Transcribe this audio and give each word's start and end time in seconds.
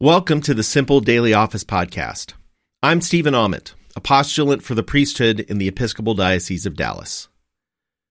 Welcome 0.00 0.42
to 0.42 0.54
the 0.54 0.62
Simple 0.62 1.00
Daily 1.00 1.34
Office 1.34 1.64
Podcast. 1.64 2.34
I'm 2.84 3.00
Stephen 3.00 3.34
Ament, 3.34 3.74
a 3.96 4.00
postulant 4.00 4.62
for 4.62 4.76
the 4.76 4.84
priesthood 4.84 5.40
in 5.40 5.58
the 5.58 5.66
Episcopal 5.66 6.14
Diocese 6.14 6.66
of 6.66 6.76
Dallas. 6.76 7.26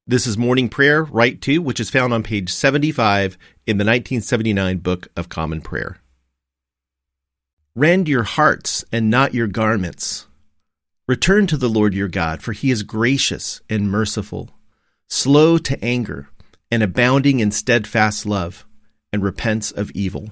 This 0.06 0.28
is 0.28 0.38
morning 0.38 0.68
prayer, 0.68 1.06
Rite 1.06 1.40
Two, 1.40 1.62
which 1.62 1.80
is 1.80 1.90
found 1.90 2.14
on 2.14 2.24
page 2.24 2.52
75 2.52 3.38
in 3.66 3.78
the 3.78 3.86
1979 3.86 4.80
Book 4.80 5.08
of 5.16 5.30
Common 5.30 5.62
Prayer. 5.62 6.00
Rend 7.74 8.10
your 8.10 8.24
hearts 8.24 8.84
and 8.92 9.10
not 9.10 9.34
your 9.34 9.48
garments. 9.48 10.28
Return 11.08 11.48
to 11.48 11.56
the 11.56 11.70
Lord 11.70 11.94
your 11.94 12.10
God, 12.10 12.42
for 12.42 12.52
he 12.52 12.70
is 12.70 12.84
gracious 12.84 13.62
and 13.70 13.90
merciful, 13.90 14.50
slow 15.08 15.58
to 15.60 15.82
anger, 15.82 16.28
and 16.70 16.84
abounding 16.84 17.40
in 17.40 17.52
steadfast 17.52 18.26
love, 18.26 18.66
and 19.14 19.24
repents 19.24 19.72
of 19.72 19.90
evil. 19.92 20.32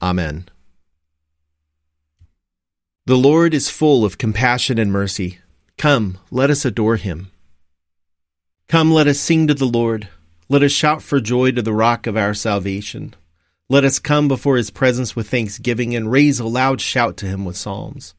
Amen. 0.00 0.48
The 3.06 3.16
Lord 3.16 3.54
is 3.54 3.70
full 3.70 4.04
of 4.04 4.18
compassion 4.18 4.78
and 4.78 4.92
mercy. 4.92 5.38
Come, 5.76 6.18
let 6.30 6.50
us 6.50 6.64
adore 6.64 6.96
him. 6.96 7.30
Come, 8.68 8.92
let 8.92 9.06
us 9.06 9.18
sing 9.18 9.46
to 9.46 9.54
the 9.54 9.64
Lord. 9.64 10.08
Let 10.48 10.62
us 10.62 10.72
shout 10.72 11.02
for 11.02 11.20
joy 11.20 11.52
to 11.52 11.62
the 11.62 11.72
rock 11.72 12.06
of 12.06 12.16
our 12.16 12.34
salvation. 12.34 13.14
Let 13.68 13.84
us 13.84 13.98
come 13.98 14.28
before 14.28 14.56
his 14.56 14.70
presence 14.70 15.16
with 15.16 15.28
thanksgiving 15.28 15.96
and 15.96 16.10
raise 16.12 16.38
a 16.38 16.46
loud 16.46 16.80
shout 16.80 17.16
to 17.18 17.26
him 17.26 17.44
with 17.44 17.56
psalms. 17.56 18.14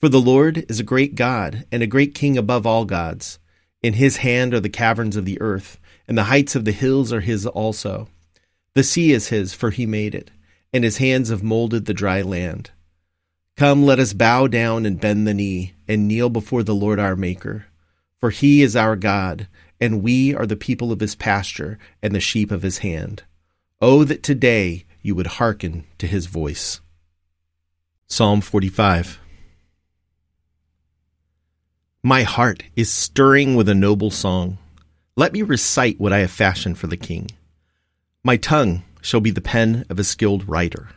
For 0.00 0.08
the 0.08 0.20
Lord 0.20 0.64
is 0.68 0.80
a 0.80 0.84
great 0.84 1.14
God 1.14 1.66
and 1.70 1.82
a 1.82 1.86
great 1.88 2.14
King 2.14 2.38
above 2.38 2.66
all 2.66 2.84
gods. 2.84 3.38
In 3.82 3.94
his 3.94 4.18
hand 4.18 4.54
are 4.54 4.60
the 4.60 4.68
caverns 4.68 5.16
of 5.16 5.24
the 5.24 5.40
earth, 5.40 5.78
and 6.06 6.16
the 6.16 6.24
heights 6.24 6.54
of 6.54 6.64
the 6.64 6.72
hills 6.72 7.12
are 7.12 7.20
his 7.20 7.44
also. 7.46 8.08
The 8.74 8.84
sea 8.84 9.12
is 9.12 9.28
his, 9.28 9.52
for 9.52 9.70
he 9.70 9.84
made 9.84 10.14
it 10.14 10.30
and 10.72 10.84
his 10.84 10.98
hands 10.98 11.28
have 11.30 11.42
molded 11.42 11.84
the 11.86 11.94
dry 11.94 12.22
land. 12.22 12.70
Come, 13.56 13.84
let 13.84 13.98
us 13.98 14.12
bow 14.12 14.46
down 14.46 14.86
and 14.86 15.00
bend 15.00 15.26
the 15.26 15.34
knee, 15.34 15.74
and 15.88 16.06
kneel 16.06 16.28
before 16.28 16.62
the 16.62 16.74
Lord 16.74 17.00
our 17.00 17.16
Maker. 17.16 17.66
For 18.20 18.30
he 18.30 18.62
is 18.62 18.76
our 18.76 18.94
God, 18.94 19.48
and 19.80 20.02
we 20.02 20.34
are 20.34 20.46
the 20.46 20.56
people 20.56 20.92
of 20.92 21.00
his 21.00 21.14
pasture 21.14 21.78
and 22.02 22.14
the 22.14 22.20
sheep 22.20 22.50
of 22.50 22.62
his 22.62 22.78
hand. 22.78 23.24
Oh, 23.80 24.04
that 24.04 24.22
today 24.22 24.84
you 25.02 25.14
would 25.14 25.26
hearken 25.26 25.84
to 25.98 26.06
his 26.06 26.26
voice. 26.26 26.80
Psalm 28.06 28.40
45 28.40 29.20
My 32.02 32.22
heart 32.22 32.64
is 32.74 32.90
stirring 32.92 33.54
with 33.54 33.68
a 33.68 33.74
noble 33.74 34.10
song. 34.10 34.58
Let 35.16 35.32
me 35.32 35.42
recite 35.42 36.00
what 36.00 36.12
I 36.12 36.18
have 36.18 36.30
fashioned 36.30 36.78
for 36.78 36.86
the 36.86 36.96
king. 36.96 37.30
My 38.24 38.36
tongue 38.36 38.82
shall 39.08 39.20
be 39.20 39.30
the 39.30 39.40
pen 39.40 39.86
of 39.88 39.98
a 39.98 40.04
skilled 40.04 40.46
writer. 40.48 40.90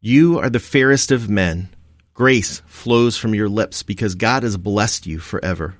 You 0.00 0.38
are 0.38 0.48
the 0.48 0.60
fairest 0.60 1.10
of 1.10 1.28
men. 1.28 1.70
Grace 2.14 2.62
flows 2.66 3.16
from 3.16 3.34
your 3.34 3.48
lips 3.48 3.82
because 3.82 4.14
God 4.14 4.44
has 4.44 4.56
blessed 4.56 5.06
you 5.06 5.18
forever. 5.18 5.74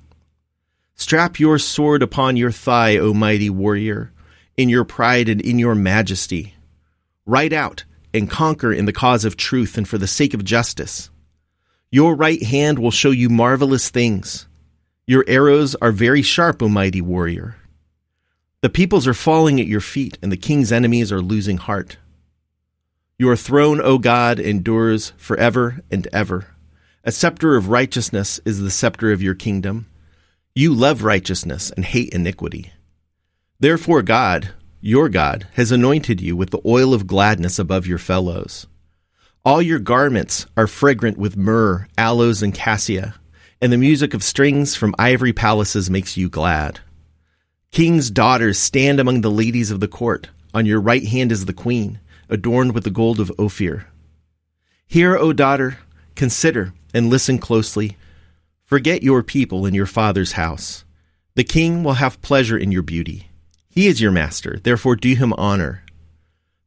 Strap 0.97 1.39
your 1.39 1.59
sword 1.61 2.03
upon 2.03 2.37
your 2.37 2.51
thigh, 2.51 2.97
O 2.97 3.15
mighty 3.15 3.49
warrior, 3.49 4.13
in 4.57 4.69
your 4.69 4.85
pride 4.85 5.29
and 5.29 5.41
in 5.41 5.61
your 5.61 5.77
majesty. 5.77 6.55
Ride 7.25 7.53
out 7.53 7.85
and 8.13 8.29
conquer 8.29 8.73
in 8.73 8.87
the 8.87 8.93
cause 8.93 9.25
of 9.25 9.37
truth 9.37 9.79
and 9.79 9.89
for 9.89 9.99
the 9.99 10.09
sake 10.09 10.35
of 10.35 10.45
justice. 10.45 11.11
Your 11.93 12.17
right 12.17 12.43
hand 12.43 12.81
will 12.81 12.91
show 12.91 13.13
you 13.13 13.29
marvelous 13.29 13.89
things. 13.89 14.49
Your 15.07 15.25
arrows 15.29 15.77
are 15.77 15.93
very 15.93 16.23
sharp, 16.23 16.61
O 16.61 16.69
mighty 16.69 17.01
warrior. 17.01 17.55
The 18.61 18.69
peoples 18.69 19.07
are 19.07 19.15
falling 19.15 19.61
at 19.61 19.69
your 19.69 19.81
feet, 19.81 20.19
and 20.21 20.33
the 20.33 20.37
king's 20.37 20.73
enemies 20.73 21.13
are 21.13 21.21
losing 21.21 21.59
heart. 21.59 21.97
Your 23.17 23.37
throne, 23.37 23.81
O 23.81 23.99
God, 23.99 24.41
endures 24.41 25.13
forever 25.17 25.81
and 25.93 26.09
ever. 26.13 26.57
A 27.05 27.13
scepter 27.13 27.55
of 27.55 27.69
righteousness 27.69 28.41
is 28.45 28.61
the 28.61 28.71
scepter 28.71 29.13
of 29.13 29.23
your 29.23 29.37
kingdom. 29.37 29.87
You 30.57 30.75
love 30.75 31.05
righteousness 31.05 31.71
and 31.71 31.85
hate 31.85 32.13
iniquity. 32.13 32.73
Therefore, 33.61 34.03
God, 34.03 34.53
your 34.81 35.09
God, 35.09 35.47
has 35.53 35.71
anointed 35.71 36.21
you 36.21 36.35
with 36.35 36.51
the 36.51 36.61
oil 36.67 36.93
of 36.93 37.07
gladness 37.07 37.61
above 37.61 37.87
your 37.87 37.99
fellows. 37.99 38.67
All 39.45 39.63
your 39.63 39.79
garments 39.79 40.47
are 40.57 40.67
fragrant 40.67 41.17
with 41.17 41.37
myrrh, 41.37 41.87
aloes, 41.97 42.43
and 42.43 42.53
cassia, 42.53 43.15
and 43.63 43.73
the 43.73 43.79
music 43.79 44.15
of 44.15 44.25
strings 44.25 44.75
from 44.75 44.97
ivory 44.99 45.33
palaces 45.33 45.89
makes 45.89 46.17
you 46.17 46.29
glad. 46.29 46.81
King's 47.71 48.11
daughters 48.11 48.59
stand 48.59 48.99
among 48.99 49.21
the 49.21 49.31
ladies 49.31 49.71
of 49.71 49.81
the 49.81 49.89
court. 49.89 50.29
On 50.55 50.67
your 50.67 50.81
right 50.81 51.05
hand 51.05 51.31
is 51.31 51.45
the 51.45 51.53
queen, 51.53 52.01
adorned 52.29 52.73
with 52.73 52.85
the 52.85 52.91
gold 52.91 53.21
of 53.21 53.31
Ophir. 53.39 53.87
Hear, 54.87 55.17
O 55.17 55.33
daughter, 55.33 55.79
consider 56.15 56.73
and 56.95 57.11
listen 57.11 57.39
closely. 57.39 57.97
Forget 58.65 59.03
your 59.03 59.23
people 59.23 59.67
and 59.67 59.77
your 59.77 59.87
father's 59.87 60.33
house. 60.33 60.85
The 61.35 61.45
king 61.45 61.85
will 61.85 61.95
have 61.95 62.23
pleasure 62.23 62.59
in 62.59 62.73
your 62.73 62.83
beauty. 62.83 63.29
He 63.69 63.87
is 63.87 64.01
your 64.01 64.11
master, 64.11 64.59
therefore 64.63 64.97
do 64.97 65.15
him 65.15 65.33
honor. 65.35 65.85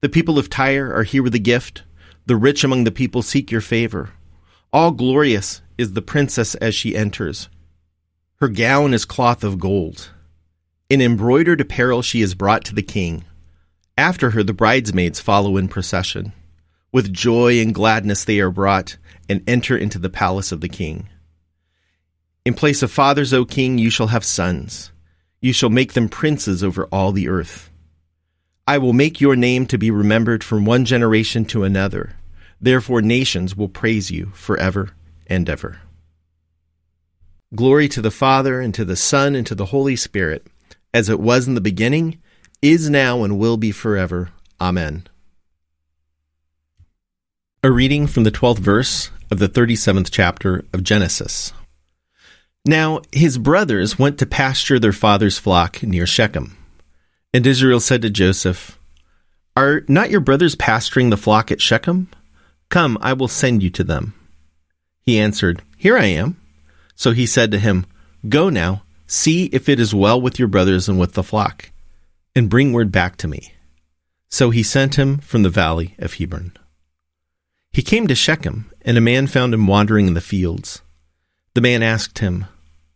The 0.01 0.09
people 0.09 0.37
of 0.37 0.49
Tyre 0.49 0.93
are 0.93 1.03
here 1.03 1.23
with 1.23 1.35
a 1.35 1.39
gift. 1.39 1.83
The 2.27 2.37
rich 2.37 2.63
among 2.63 2.83
the 2.83 2.91
people 2.91 3.21
seek 3.21 3.51
your 3.51 3.61
favor. 3.61 4.11
All 4.71 4.91
glorious 4.91 5.61
is 5.77 5.93
the 5.93 6.01
princess 6.01 6.55
as 6.55 6.73
she 6.73 6.95
enters. 6.95 7.49
Her 8.35 8.47
gown 8.47 8.93
is 8.93 9.03
cloth 9.03 9.43
of 9.43 9.59
gold 9.59 10.11
in 10.91 10.99
embroidered 10.99 11.61
apparel 11.61 12.01
she 12.01 12.21
is 12.21 12.35
brought 12.35 12.65
to 12.65 12.75
the 12.75 12.83
king. 12.83 13.23
After 13.97 14.31
her, 14.31 14.43
the 14.43 14.51
bridesmaids 14.51 15.21
follow 15.21 15.55
in 15.55 15.69
procession. 15.69 16.33
With 16.91 17.13
joy 17.13 17.61
and 17.61 17.73
gladness 17.73 18.25
they 18.25 18.41
are 18.41 18.51
brought 18.51 18.97
and 19.29 19.41
enter 19.47 19.77
into 19.77 19.97
the 19.97 20.09
palace 20.09 20.51
of 20.51 20.59
the 20.59 20.67
king. 20.67 21.07
In 22.43 22.55
place 22.55 22.83
of 22.83 22.91
fathers, 22.91 23.31
O 23.31 23.45
king, 23.45 23.77
you 23.77 23.89
shall 23.89 24.07
have 24.07 24.25
sons. 24.25 24.91
You 25.39 25.53
shall 25.53 25.69
make 25.69 25.93
them 25.93 26.09
princes 26.09 26.61
over 26.61 26.87
all 26.87 27.13
the 27.13 27.29
earth. 27.29 27.71
I 28.67 28.77
will 28.77 28.91
make 28.91 29.21
your 29.21 29.37
name 29.37 29.67
to 29.67 29.77
be 29.77 29.91
remembered 29.91 30.43
from 30.43 30.65
one 30.65 30.83
generation 30.83 31.45
to 31.45 31.63
another. 31.63 32.17
Therefore, 32.59 33.01
nations 33.01 33.55
will 33.55 33.69
praise 33.69 34.11
you 34.11 34.31
forever 34.33 34.89
and 35.25 35.49
ever. 35.49 35.79
Glory 37.55 37.87
to 37.87 38.01
the 38.01 38.11
Father, 38.11 38.59
and 38.59 38.73
to 38.73 38.83
the 38.83 38.97
Son, 38.97 39.35
and 39.35 39.47
to 39.47 39.55
the 39.55 39.67
Holy 39.67 39.95
Spirit 39.95 40.47
as 40.93 41.09
it 41.09 41.19
was 41.19 41.47
in 41.47 41.55
the 41.55 41.61
beginning, 41.61 42.19
is 42.61 42.89
now, 42.89 43.23
and 43.23 43.39
will 43.39 43.57
be 43.57 43.71
forever. 43.71 44.29
Amen. 44.59 45.07
A 47.63 47.71
reading 47.71 48.07
from 48.07 48.23
the 48.23 48.31
12th 48.31 48.59
verse 48.59 49.11
of 49.29 49.39
the 49.39 49.49
37th 49.49 50.09
chapter 50.11 50.65
of 50.73 50.83
Genesis. 50.83 51.53
Now 52.65 53.01
his 53.11 53.37
brothers 53.37 53.97
went 53.97 54.19
to 54.19 54.25
pasture 54.25 54.79
their 54.79 54.93
father's 54.93 55.39
flock 55.39 55.81
near 55.81 56.05
Shechem. 56.05 56.57
And 57.33 57.47
Israel 57.47 57.79
said 57.79 58.01
to 58.01 58.09
Joseph, 58.09 58.77
Are 59.55 59.83
not 59.87 60.11
your 60.11 60.19
brothers 60.19 60.55
pasturing 60.55 61.09
the 61.09 61.17
flock 61.17 61.51
at 61.51 61.61
Shechem? 61.61 62.09
Come, 62.69 62.97
I 63.01 63.13
will 63.13 63.27
send 63.27 63.63
you 63.63 63.69
to 63.71 63.83
them. 63.83 64.13
He 65.01 65.19
answered, 65.19 65.61
Here 65.77 65.97
I 65.97 66.05
am. 66.05 66.39
So 66.95 67.11
he 67.11 67.25
said 67.25 67.51
to 67.51 67.59
him, 67.59 67.85
Go 68.27 68.49
now, 68.49 68.83
see 69.11 69.45
if 69.47 69.67
it 69.67 69.77
is 69.77 69.93
well 69.93 70.19
with 70.19 70.39
your 70.39 70.47
brothers 70.47 70.87
and 70.87 70.97
with 70.97 71.13
the 71.13 71.23
flock, 71.23 71.69
and 72.33 72.49
bring 72.49 72.71
word 72.71 72.91
back 72.91 73.17
to 73.17 73.27
me. 73.27 73.53
So 74.29 74.51
he 74.51 74.63
sent 74.63 74.95
him 74.95 75.17
from 75.17 75.43
the 75.43 75.49
valley 75.49 75.95
of 75.99 76.13
Hebron. 76.13 76.53
He 77.73 77.81
came 77.81 78.07
to 78.07 78.15
Shechem, 78.15 78.71
and 78.83 78.97
a 78.97 79.01
man 79.01 79.27
found 79.27 79.53
him 79.53 79.67
wandering 79.67 80.07
in 80.07 80.13
the 80.13 80.21
fields. 80.21 80.81
The 81.55 81.61
man 81.61 81.83
asked 81.83 82.19
him, 82.19 82.45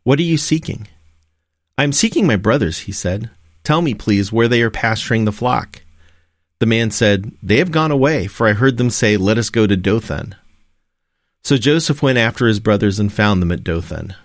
What 0.04 0.20
are 0.20 0.24
you 0.24 0.38
seeking? 0.38 0.88
I 1.78 1.84
am 1.84 1.92
seeking 1.92 2.26
my 2.26 2.38
brothers, 2.38 2.80
he 2.80 2.94
said. 2.94 3.30
Tell 3.66 3.82
me, 3.82 3.94
please, 3.94 4.32
where 4.32 4.48
they 4.48 4.62
are 4.62 4.72
pasturing 4.72 5.26
the 5.26 5.34
flock. 5.34 5.82
The 6.60 6.66
man 6.66 6.92
said, 6.92 7.34
They 7.44 7.58
have 7.58 7.72
gone 7.72 7.92
away, 7.92 8.28
for 8.28 8.48
I 8.48 8.54
heard 8.54 8.78
them 8.78 8.90
say, 8.90 9.18
Let 9.18 9.38
us 9.38 9.50
go 9.50 9.68
to 9.68 9.76
Dothan. 9.76 10.36
So 11.44 11.58
Joseph 11.58 12.02
went 12.02 12.18
after 12.18 12.48
his 12.48 12.62
brothers 12.62 13.00
and 13.00 13.12
found 13.12 13.42
them 13.42 13.52
at 13.52 13.66
Dothan. 13.66 14.16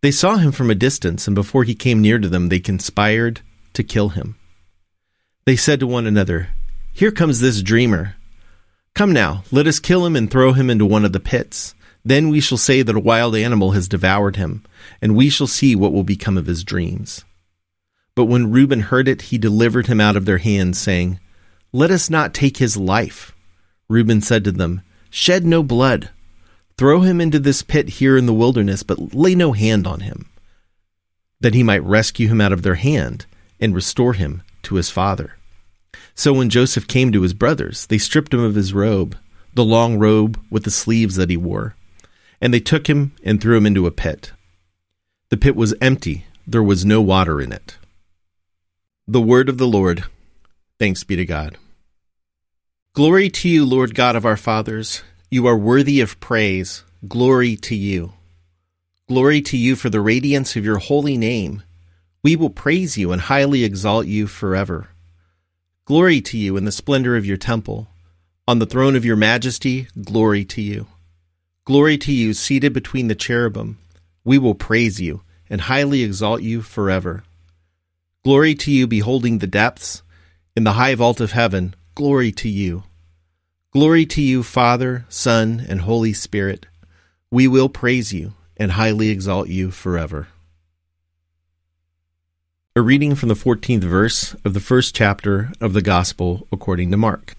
They 0.00 0.10
saw 0.12 0.36
him 0.36 0.52
from 0.52 0.70
a 0.70 0.76
distance, 0.76 1.26
and 1.26 1.34
before 1.34 1.64
he 1.64 1.74
came 1.74 2.00
near 2.00 2.18
to 2.18 2.28
them, 2.28 2.48
they 2.48 2.60
conspired 2.60 3.40
to 3.72 3.82
kill 3.82 4.10
him. 4.10 4.36
They 5.44 5.56
said 5.56 5.80
to 5.80 5.86
one 5.86 6.06
another, 6.06 6.50
Here 6.92 7.10
comes 7.10 7.40
this 7.40 7.62
dreamer. 7.62 8.14
Come 8.94 9.12
now, 9.12 9.42
let 9.50 9.66
us 9.66 9.80
kill 9.80 10.06
him 10.06 10.14
and 10.14 10.30
throw 10.30 10.52
him 10.52 10.70
into 10.70 10.86
one 10.86 11.04
of 11.04 11.12
the 11.12 11.20
pits. 11.20 11.74
Then 12.04 12.28
we 12.28 12.40
shall 12.40 12.58
say 12.58 12.82
that 12.82 12.96
a 12.96 13.00
wild 13.00 13.34
animal 13.34 13.72
has 13.72 13.88
devoured 13.88 14.36
him, 14.36 14.64
and 15.02 15.16
we 15.16 15.28
shall 15.30 15.46
see 15.46 15.74
what 15.74 15.92
will 15.92 16.04
become 16.04 16.38
of 16.38 16.46
his 16.46 16.64
dreams. 16.64 17.24
But 18.14 18.26
when 18.26 18.50
Reuben 18.50 18.80
heard 18.80 19.08
it, 19.08 19.22
he 19.22 19.38
delivered 19.38 19.88
him 19.88 20.00
out 20.00 20.16
of 20.16 20.24
their 20.24 20.38
hands, 20.38 20.78
saying, 20.78 21.18
Let 21.72 21.90
us 21.90 22.08
not 22.08 22.34
take 22.34 22.58
his 22.58 22.76
life. 22.76 23.34
Reuben 23.88 24.20
said 24.20 24.44
to 24.44 24.52
them, 24.52 24.82
Shed 25.10 25.44
no 25.44 25.62
blood. 25.62 26.10
Throw 26.78 27.00
him 27.00 27.20
into 27.20 27.40
this 27.40 27.62
pit 27.62 27.88
here 27.88 28.16
in 28.16 28.26
the 28.26 28.32
wilderness, 28.32 28.84
but 28.84 29.12
lay 29.12 29.34
no 29.34 29.50
hand 29.52 29.84
on 29.84 30.00
him, 30.00 30.30
that 31.40 31.54
he 31.54 31.64
might 31.64 31.82
rescue 31.82 32.28
him 32.28 32.40
out 32.40 32.52
of 32.52 32.62
their 32.62 32.76
hand 32.76 33.26
and 33.58 33.74
restore 33.74 34.12
him 34.12 34.42
to 34.62 34.76
his 34.76 34.88
father. 34.88 35.34
So 36.14 36.32
when 36.32 36.50
Joseph 36.50 36.86
came 36.86 37.10
to 37.10 37.22
his 37.22 37.34
brothers, 37.34 37.86
they 37.86 37.98
stripped 37.98 38.32
him 38.32 38.40
of 38.40 38.54
his 38.54 38.72
robe, 38.72 39.18
the 39.54 39.64
long 39.64 39.98
robe 39.98 40.40
with 40.50 40.62
the 40.62 40.70
sleeves 40.70 41.16
that 41.16 41.30
he 41.30 41.36
wore, 41.36 41.74
and 42.40 42.54
they 42.54 42.60
took 42.60 42.88
him 42.88 43.12
and 43.24 43.40
threw 43.40 43.56
him 43.56 43.66
into 43.66 43.88
a 43.88 43.90
pit. 43.90 44.30
The 45.30 45.36
pit 45.36 45.56
was 45.56 45.74
empty, 45.80 46.26
there 46.46 46.62
was 46.62 46.84
no 46.84 47.02
water 47.02 47.40
in 47.40 47.52
it. 47.52 47.76
The 49.08 49.20
word 49.20 49.48
of 49.48 49.58
the 49.58 49.66
Lord. 49.66 50.04
Thanks 50.78 51.02
be 51.02 51.16
to 51.16 51.26
God. 51.26 51.56
Glory 52.92 53.30
to 53.30 53.48
you, 53.48 53.64
Lord 53.64 53.96
God 53.96 54.14
of 54.14 54.24
our 54.24 54.36
fathers. 54.36 55.02
You 55.30 55.46
are 55.46 55.58
worthy 55.58 56.00
of 56.00 56.18
praise. 56.20 56.84
Glory 57.06 57.54
to 57.56 57.74
you. 57.74 58.14
Glory 59.08 59.42
to 59.42 59.58
you 59.58 59.76
for 59.76 59.90
the 59.90 60.00
radiance 60.00 60.56
of 60.56 60.64
your 60.64 60.78
holy 60.78 61.18
name. 61.18 61.62
We 62.22 62.34
will 62.34 62.48
praise 62.48 62.96
you 62.96 63.12
and 63.12 63.20
highly 63.20 63.62
exalt 63.62 64.06
you 64.06 64.26
forever. 64.26 64.88
Glory 65.84 66.22
to 66.22 66.38
you 66.38 66.56
in 66.56 66.64
the 66.64 66.72
splendor 66.72 67.14
of 67.14 67.26
your 67.26 67.36
temple. 67.36 67.88
On 68.46 68.58
the 68.58 68.64
throne 68.64 68.96
of 68.96 69.04
your 69.04 69.16
majesty, 69.16 69.88
glory 70.02 70.46
to 70.46 70.62
you. 70.62 70.86
Glory 71.66 71.98
to 71.98 72.12
you 72.12 72.32
seated 72.32 72.72
between 72.72 73.08
the 73.08 73.14
cherubim. 73.14 73.76
We 74.24 74.38
will 74.38 74.54
praise 74.54 74.98
you 74.98 75.20
and 75.50 75.60
highly 75.60 76.02
exalt 76.02 76.40
you 76.40 76.62
forever. 76.62 77.22
Glory 78.24 78.54
to 78.54 78.70
you 78.70 78.86
beholding 78.86 79.38
the 79.38 79.46
depths. 79.46 80.02
In 80.56 80.64
the 80.64 80.72
high 80.72 80.94
vault 80.94 81.20
of 81.20 81.32
heaven, 81.32 81.74
glory 81.94 82.32
to 82.32 82.48
you. 82.48 82.84
Glory 83.78 84.06
to 84.06 84.20
you, 84.20 84.42
Father, 84.42 85.06
Son, 85.08 85.64
and 85.68 85.82
Holy 85.82 86.12
Spirit. 86.12 86.66
We 87.30 87.46
will 87.46 87.68
praise 87.68 88.12
you 88.12 88.32
and 88.56 88.72
highly 88.72 89.08
exalt 89.10 89.46
you 89.50 89.70
forever. 89.70 90.26
A 92.74 92.82
reading 92.82 93.14
from 93.14 93.28
the 93.28 93.36
14th 93.36 93.84
verse 93.84 94.34
of 94.44 94.52
the 94.52 94.58
first 94.58 94.96
chapter 94.96 95.52
of 95.60 95.74
the 95.74 95.80
Gospel 95.80 96.48
according 96.50 96.90
to 96.90 96.96
Mark. 96.96 97.36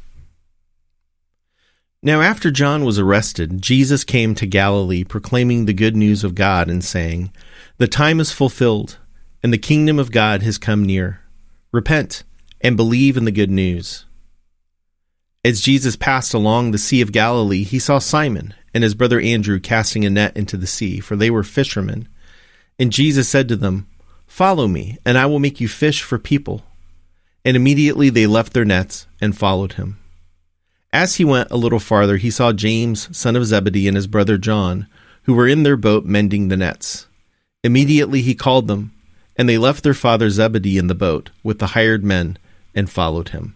Now, 2.02 2.22
after 2.22 2.52
John 2.52 2.86
was 2.86 2.98
arrested, 2.98 3.62
Jesus 3.62 4.06
came 4.06 4.34
to 4.36 4.46
Galilee 4.46 5.04
proclaiming 5.04 5.66
the 5.66 5.74
good 5.74 5.98
news 5.98 6.24
of 6.24 6.36
God 6.36 6.70
and 6.70 6.82
saying, 6.82 7.34
The 7.80 7.88
time 7.90 8.22
is 8.22 8.32
fulfilled, 8.32 8.98
and 9.44 9.52
the 9.52 9.58
kingdom 9.58 10.00
of 10.00 10.14
God 10.14 10.42
has 10.44 10.58
come 10.58 10.86
near. 10.86 11.20
Repent 11.74 12.24
and 12.62 12.78
believe 12.78 13.18
in 13.18 13.26
the 13.26 13.34
good 13.34 13.52
news. 13.52 14.06
As 15.44 15.62
Jesus 15.62 15.96
passed 15.96 16.34
along 16.34 16.72
the 16.72 16.78
Sea 16.78 17.02
of 17.02 17.14
Galilee, 17.14 17.64
he 17.64 17.80
saw 17.80 18.00
Simon 18.00 18.54
and 18.74 18.84
his 18.84 18.94
brother 18.94 19.22
Andrew 19.22 19.60
casting 19.60 20.04
a 20.04 20.10
net 20.10 20.36
into 20.36 20.58
the 20.58 20.68
sea, 20.68 21.00
for 21.00 21.16
they 21.16 21.30
were 21.30 21.44
fishermen. 21.44 22.10
And 22.78 22.92
Jesus 22.92 23.30
said 23.30 23.48
to 23.48 23.56
them, 23.56 23.88
Follow 24.28 24.68
me, 24.68 24.98
and 25.06 25.18
I 25.18 25.26
will 25.26 25.40
make 25.40 25.62
you 25.62 25.68
fish 25.68 26.04
for 26.04 26.20
people. 26.20 26.64
And 27.46 27.56
immediately 27.56 28.10
they 28.10 28.28
left 28.28 28.54
their 28.54 28.66
nets 28.66 29.08
and 29.22 29.38
followed 29.38 29.74
him. 29.74 29.98
As 30.92 31.16
he 31.16 31.26
went 31.26 31.52
a 31.52 31.58
little 31.58 31.80
farther, 31.80 32.18
he 32.18 32.32
saw 32.32 32.52
James, 32.52 33.16
son 33.18 33.36
of 33.36 33.46
Zebedee, 33.46 33.88
and 33.88 33.96
his 33.96 34.08
brother 34.08 34.38
John, 34.38 34.88
who 35.24 35.34
were 35.34 35.48
in 35.48 35.64
their 35.64 35.78
boat 35.78 36.04
mending 36.04 36.50
the 36.50 36.58
nets. 36.58 37.08
Immediately 37.64 38.24
he 38.24 38.36
called 38.36 38.68
them, 38.68 38.92
and 39.38 39.48
they 39.48 39.58
left 39.58 39.84
their 39.84 39.94
father 39.94 40.30
Zebedee 40.30 40.78
in 40.78 40.88
the 40.88 40.96
boat 40.96 41.30
with 41.44 41.60
the 41.60 41.68
hired 41.68 42.04
men 42.04 42.38
and 42.76 42.90
followed 42.90 43.30
him. 43.30 43.56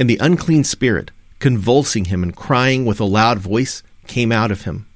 And 0.00 0.08
the 0.08 0.18
unclean 0.18 0.64
spirit, 0.64 1.10
convulsing 1.40 2.06
him 2.06 2.22
and 2.22 2.34
crying 2.34 2.86
with 2.86 3.00
a 3.00 3.04
loud 3.04 3.38
voice, 3.38 3.82
came 4.06 4.32
out 4.32 4.50
of 4.50 4.62
him. 4.62 4.86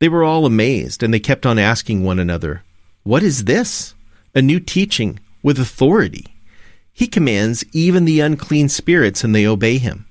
They 0.00 0.08
were 0.08 0.22
all 0.22 0.44
amazed, 0.44 1.02
and 1.02 1.12
they 1.12 1.18
kept 1.18 1.46
on 1.46 1.58
asking 1.58 2.04
one 2.04 2.18
another, 2.18 2.62
What 3.02 3.22
is 3.22 3.44
this? 3.44 3.94
A 4.34 4.42
new 4.42 4.60
teaching 4.60 5.18
with 5.42 5.58
authority. 5.58 6.26
He 6.92 7.06
commands 7.06 7.64
even 7.72 8.04
the 8.04 8.20
unclean 8.20 8.68
spirits, 8.68 9.24
and 9.24 9.34
they 9.34 9.46
obey 9.46 9.78
him. 9.78 10.06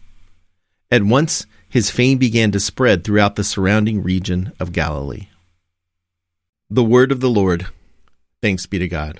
At 0.89 1.03
once 1.03 1.45
his 1.69 1.91
fame 1.91 2.17
began 2.17 2.51
to 2.53 2.59
spread 2.59 3.03
throughout 3.03 3.35
the 3.35 3.43
surrounding 3.43 4.01
region 4.01 4.51
of 4.59 4.73
Galilee. 4.73 5.27
The 6.71 6.83
word 6.83 7.11
of 7.11 7.19
the 7.19 7.29
Lord. 7.29 7.67
Thanks 8.41 8.65
be 8.65 8.79
to 8.79 8.87
God. 8.87 9.19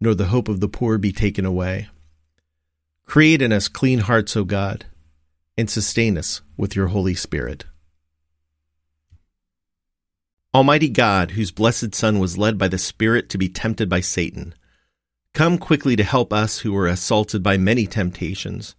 nor 0.00 0.14
the 0.14 0.26
hope 0.26 0.48
of 0.48 0.60
the 0.60 0.68
poor 0.68 0.98
be 0.98 1.12
taken 1.12 1.44
away. 1.44 1.88
Create 3.04 3.42
in 3.42 3.52
us 3.52 3.68
clean 3.68 4.00
hearts, 4.00 4.36
O 4.36 4.44
God, 4.44 4.86
and 5.56 5.68
sustain 5.68 6.18
us 6.18 6.42
with 6.56 6.76
your 6.76 6.88
Holy 6.88 7.14
Spirit. 7.14 7.64
Almighty 10.54 10.88
God, 10.88 11.32
whose 11.32 11.50
blessed 11.50 11.94
Son 11.94 12.18
was 12.18 12.38
led 12.38 12.58
by 12.58 12.68
the 12.68 12.78
Spirit 12.78 13.28
to 13.30 13.38
be 13.38 13.48
tempted 13.48 13.88
by 13.88 14.00
Satan, 14.00 14.54
come 15.34 15.58
quickly 15.58 15.96
to 15.96 16.04
help 16.04 16.32
us 16.32 16.60
who 16.60 16.76
are 16.76 16.86
assaulted 16.86 17.42
by 17.42 17.56
many 17.56 17.86
temptations. 17.86 18.74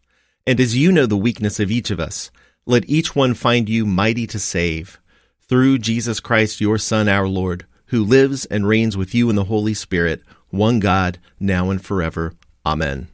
And 0.48 0.60
as 0.60 0.76
you 0.76 0.92
know 0.92 1.06
the 1.06 1.18
weakness 1.18 1.60
of 1.60 1.72
each 1.72 1.92
of 1.92 2.00
us, 2.00 2.32
let 2.66 2.90
each 2.90 3.16
one 3.16 3.34
find 3.34 3.70
you 3.70 3.86
mighty 3.86 4.28
to 4.28 4.40
save, 4.40 5.00
through 5.48 5.80
Jesus 5.80 6.20
Christ, 6.20 6.62
your 6.62 6.78
Son, 6.78 7.08
our 7.08 7.28
Lord 7.28 7.66
who 7.90 8.04
lives 8.04 8.46
and 8.46 8.68
reigns 8.68 8.96
with 8.96 9.16
you 9.16 9.30
in 9.30 9.36
the 9.36 9.46
Holy 9.46 9.74
Spirit, 9.74 10.22
one 10.50 10.80
God, 10.80 11.20
now 11.40 11.70
and 11.70 11.84
forever. 11.84 12.34
Amen. 12.66 13.08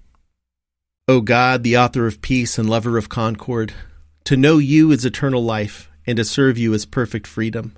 O 1.07 1.21
God, 1.21 1.63
the 1.63 1.77
author 1.77 2.07
of 2.07 2.21
peace 2.21 2.57
and 2.57 2.69
lover 2.69 2.97
of 2.97 3.09
concord, 3.09 3.73
to 4.23 4.35
know 4.35 4.57
you 4.57 4.91
is 4.91 5.05
eternal 5.05 5.43
life, 5.43 5.89
and 6.07 6.17
to 6.17 6.25
serve 6.25 6.57
you 6.57 6.73
is 6.73 6.85
perfect 6.85 7.27
freedom. 7.27 7.75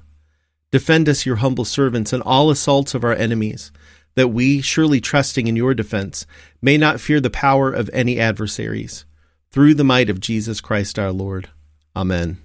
Defend 0.71 1.09
us, 1.09 1.25
your 1.25 1.37
humble 1.37 1.65
servants, 1.65 2.13
in 2.13 2.21
all 2.21 2.49
assaults 2.49 2.93
of 2.93 3.03
our 3.03 3.13
enemies, 3.13 3.71
that 4.15 4.29
we, 4.29 4.61
surely 4.61 4.99
trusting 4.99 5.47
in 5.47 5.55
your 5.55 5.73
defense, 5.73 6.25
may 6.61 6.77
not 6.77 6.99
fear 6.99 7.19
the 7.19 7.29
power 7.29 7.71
of 7.71 7.89
any 7.93 8.19
adversaries. 8.19 9.05
Through 9.51 9.75
the 9.75 9.83
might 9.83 10.09
of 10.09 10.19
Jesus 10.19 10.61
Christ 10.61 10.97
our 10.97 11.11
Lord. 11.11 11.49
Amen. 11.95 12.37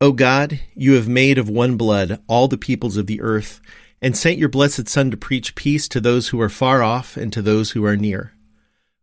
O 0.00 0.12
God, 0.12 0.60
you 0.74 0.94
have 0.94 1.08
made 1.08 1.38
of 1.38 1.48
one 1.48 1.76
blood 1.76 2.20
all 2.26 2.48
the 2.48 2.58
peoples 2.58 2.96
of 2.96 3.06
the 3.06 3.20
earth, 3.20 3.60
and 4.02 4.16
sent 4.16 4.36
your 4.38 4.48
blessed 4.48 4.88
Son 4.88 5.10
to 5.12 5.16
preach 5.16 5.54
peace 5.54 5.86
to 5.88 6.00
those 6.00 6.28
who 6.28 6.40
are 6.40 6.48
far 6.48 6.82
off 6.82 7.16
and 7.16 7.32
to 7.32 7.40
those 7.40 7.70
who 7.70 7.84
are 7.84 7.96
near. 7.96 8.32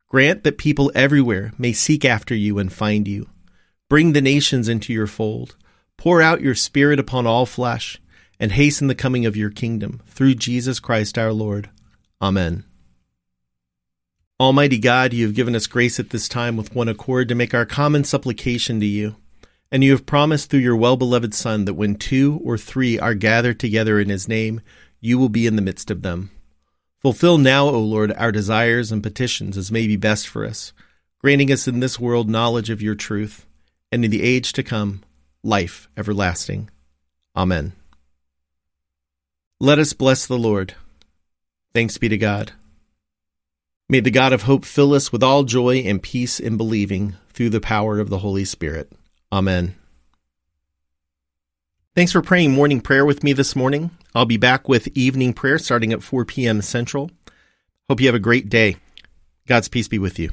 Grant 0.09 0.43
that 0.43 0.57
people 0.57 0.91
everywhere 0.93 1.53
may 1.57 1.71
seek 1.71 2.03
after 2.03 2.35
you 2.35 2.59
and 2.59 2.71
find 2.71 3.07
you. 3.07 3.29
Bring 3.87 4.11
the 4.11 4.21
nations 4.21 4.67
into 4.67 4.91
your 4.91 5.07
fold. 5.07 5.55
Pour 5.97 6.21
out 6.21 6.41
your 6.41 6.55
Spirit 6.55 6.99
upon 6.99 7.25
all 7.25 7.45
flesh, 7.45 7.99
and 8.39 8.51
hasten 8.51 8.87
the 8.87 8.95
coming 8.95 9.25
of 9.25 9.37
your 9.37 9.49
kingdom, 9.49 10.01
through 10.05 10.35
Jesus 10.35 10.79
Christ 10.79 11.17
our 11.17 11.33
Lord. 11.33 11.69
Amen. 12.21 12.65
Almighty 14.39 14.79
God, 14.79 15.11
you 15.13 15.25
have 15.25 15.35
given 15.35 15.55
us 15.55 15.67
grace 15.67 15.99
at 15.99 16.11
this 16.11 16.29
time 16.29 16.55
with 16.55 16.73
one 16.73 16.87
accord 16.87 17.27
to 17.27 17.35
make 17.35 17.53
our 17.53 17.65
common 17.65 18.03
supplication 18.03 18.79
to 18.79 18.85
you. 18.85 19.17
And 19.71 19.83
you 19.83 19.91
have 19.91 20.05
promised 20.05 20.49
through 20.49 20.61
your 20.61 20.75
well 20.75 20.97
beloved 20.97 21.33
Son 21.33 21.65
that 21.65 21.73
when 21.73 21.95
two 21.95 22.39
or 22.43 22.57
three 22.57 22.97
are 22.97 23.13
gathered 23.13 23.59
together 23.59 23.99
in 23.99 24.09
his 24.09 24.27
name, 24.27 24.61
you 25.01 25.17
will 25.17 25.29
be 25.29 25.47
in 25.47 25.55
the 25.55 25.61
midst 25.61 25.89
of 25.89 26.01
them. 26.01 26.31
Fulfill 26.99 27.37
now, 27.37 27.67
O 27.67 27.79
Lord, 27.79 28.11
our 28.13 28.31
desires 28.31 28.91
and 28.91 29.01
petitions 29.01 29.57
as 29.57 29.71
may 29.71 29.87
be 29.87 29.95
best 29.95 30.27
for 30.27 30.45
us, 30.45 30.73
granting 31.19 31.51
us 31.51 31.67
in 31.67 31.79
this 31.79 31.99
world 31.99 32.29
knowledge 32.29 32.69
of 32.69 32.81
your 32.81 32.95
truth, 32.95 33.45
and 33.91 34.03
in 34.03 34.11
the 34.11 34.21
age 34.21 34.51
to 34.53 34.63
come, 34.63 35.01
life 35.43 35.87
everlasting. 35.95 36.69
Amen. 37.35 37.71
Let 39.59 39.79
us 39.79 39.93
bless 39.93 40.25
the 40.25 40.37
Lord. 40.37 40.73
Thanks 41.73 41.97
be 41.97 42.09
to 42.09 42.17
God. 42.17 42.51
May 43.87 44.01
the 44.01 44.11
God 44.11 44.33
of 44.33 44.43
hope 44.43 44.65
fill 44.65 44.93
us 44.93 45.11
with 45.11 45.23
all 45.23 45.43
joy 45.43 45.77
and 45.77 46.01
peace 46.01 46.39
in 46.39 46.57
believing 46.57 47.15
through 47.33 47.49
the 47.49 47.61
power 47.61 47.99
of 47.99 48.09
the 48.09 48.19
Holy 48.19 48.45
Spirit. 48.45 48.91
Amen. 49.31 49.75
Thanks 51.95 52.11
for 52.11 52.21
praying 52.21 52.51
morning 52.51 52.81
prayer 52.81 53.03
with 53.03 53.23
me 53.23 53.33
this 53.33 53.55
morning. 53.55 53.89
I'll 54.13 54.25
be 54.25 54.37
back 54.37 54.69
with 54.69 54.87
evening 54.89 55.33
prayer 55.33 55.57
starting 55.57 55.91
at 55.91 56.03
4 56.03 56.23
p.m. 56.23 56.61
Central. 56.61 57.09
Hope 57.89 57.99
you 57.99 58.05
have 58.07 58.15
a 58.15 58.19
great 58.19 58.47
day. 58.47 58.77
God's 59.47 59.67
peace 59.67 59.87
be 59.87 59.97
with 59.97 60.19
you. 60.19 60.31